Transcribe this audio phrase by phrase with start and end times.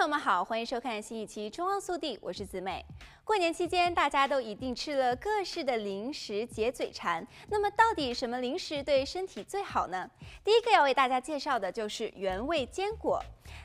[0.00, 2.82] 朋友们好，欢迎收看新一期《中央速递》，我是子美。
[3.22, 7.24] 过年期间，大家都一定吃了各式的零食解嘴馋。
[7.50, 10.10] 那么，到底什么零食对身体最好呢？
[10.42, 13.22] 第一个要为大家介绍的就是原味坚果。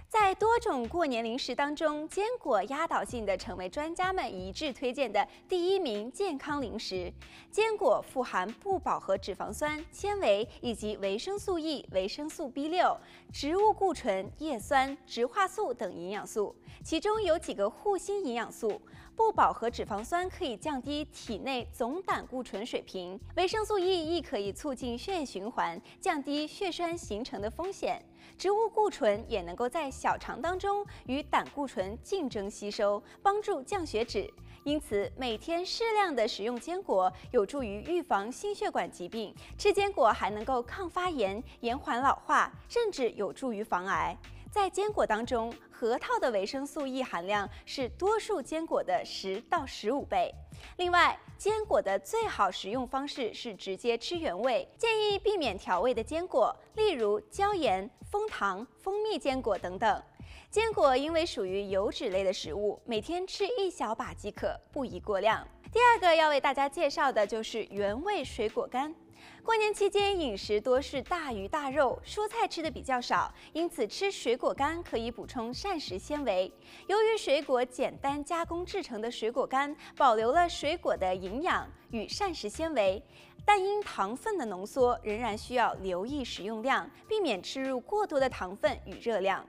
[0.10, 7.12] 在多种过年零食当中，坚果压倒性的成为专家们一致推荐的第一名健康零食。
[7.52, 12.96] 坚果富含不饱和脂肪酸、纤维以及维生素 E、维生素 B 六、
[13.32, 18.82] 植物固醇、叶酸、植化素等营养素，其中有几个护心营养素。
[19.16, 28.04] 不饱和脂肪酸可以降低体内总胆固醇水平，维生素 E 亦可以促进血液循环，降低血栓形成的风险。
[28.38, 34.30] 植物固醇也能够在小肠当中与胆固醇竞争吸收，帮助降血脂。
[34.66, 39.34] 因此，每天适量的食用坚果有助于预防心血管疾病。
[39.58, 44.18] 吃坚果还能够抗发炎、延缓老化，甚至有助于防癌。
[44.56, 50.34] 在坚果当中，核桃的维生素 E 含量是多数坚果的十到十五倍。
[50.78, 60.02] 另外，坚果的最好食用方式是直接吃原味，建议避免调味的坚果，例如椒盐、枫糖、蜂蜜坚果等等。
[60.50, 65.46] 坚果因为属于油脂类的食物，每天吃一小把即可，不宜过量。
[65.70, 68.96] 第二个要为大家介绍的就是原味水果干。
[69.44, 76.52] 过年期间饮食多是大鱼大肉，蔬菜吃的比较少，因此吃水果干可以补充膳食纤维。
[76.88, 83.02] 由于水果简单加工制成的水果干保留了水果的营养与膳食纤维，
[83.46, 89.46] 但因糖分的浓缩，仍然需要留意食用量，避免吃入过多的糖分与热量。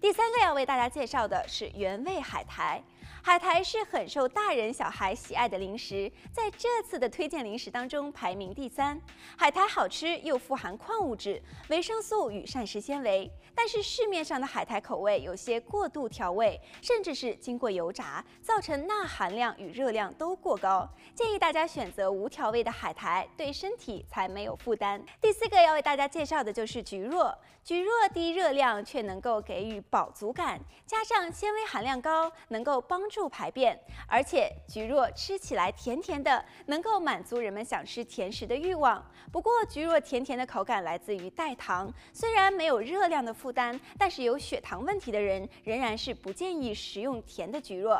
[0.00, 2.82] 第三个要为大家介绍的是原味海苔。
[3.22, 8.98] 海苔是很受大人小孩喜爱的零食，在这次的推荐零食当中排名第三。
[9.36, 20.88] 海苔好吃又富含矿物质、维生素与膳食纤维，但是市面上的海苔口味有些过度调味，甚至是经过油炸，造成钠含量与热量都过高。
[21.14, 24.98] 建议大家选择无调味的海苔，对身体才没有负担。
[25.20, 39.04] 第四个要为大家介绍的就是蒟蒻，蒟蒻低热量却能够给予与饱足感，加上纤维含量高，能够帮助排便，而且橘若吃起来甜甜的，能够满足人们想吃甜食的欲望。
[39.30, 47.96] 不过，橘若甜甜的口感来自于代糖，虽然没有热量的负担，但是有血糖问题的人仍然是不建议食用甜的橘若。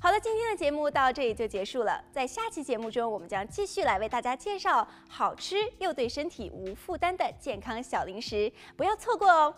[0.00, 2.00] 好了，今天的节目到这里就结束了。
[2.12, 9.54] 在下期节目中，我们将继续来为大家介绍好吃又对身体无负担的健康小零食，不要错过哦。